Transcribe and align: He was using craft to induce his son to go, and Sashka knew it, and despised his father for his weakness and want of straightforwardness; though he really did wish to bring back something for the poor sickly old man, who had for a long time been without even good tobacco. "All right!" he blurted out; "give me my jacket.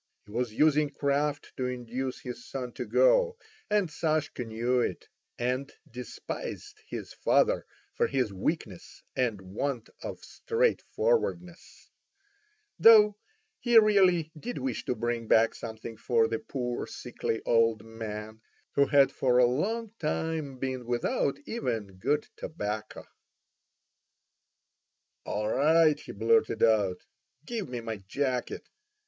He 0.25 0.31
was 0.31 0.51
using 0.51 0.89
craft 0.89 1.53
to 1.57 1.67
induce 1.67 2.21
his 2.21 2.43
son 2.49 2.71
to 2.73 2.85
go, 2.85 3.37
and 3.69 3.87
Sashka 3.87 4.43
knew 4.43 4.79
it, 4.79 5.07
and 5.37 5.71
despised 5.91 6.79
his 6.87 7.13
father 7.13 7.67
for 7.93 8.07
his 8.07 8.33
weakness 8.33 9.03
and 9.15 9.39
want 9.39 9.91
of 10.01 10.17
straightforwardness; 10.23 11.91
though 12.79 13.15
he 13.59 13.77
really 13.77 14.31
did 14.35 14.57
wish 14.57 14.85
to 14.85 14.95
bring 14.95 15.27
back 15.27 15.53
something 15.53 15.97
for 15.97 16.27
the 16.27 16.39
poor 16.39 16.87
sickly 16.87 17.39
old 17.45 17.85
man, 17.85 18.41
who 18.73 18.87
had 18.87 19.11
for 19.11 19.37
a 19.37 19.45
long 19.45 19.91
time 19.99 20.57
been 20.57 20.87
without 20.87 21.37
even 21.45 21.99
good 21.99 22.27
tobacco. 22.37 23.05
"All 25.27 25.47
right!" 25.55 25.99
he 25.99 26.11
blurted 26.11 26.63
out; 26.63 27.05
"give 27.45 27.69
me 27.69 27.81
my 27.81 27.97
jacket. 27.97 28.67